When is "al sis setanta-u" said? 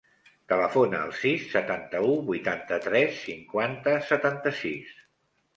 1.07-2.15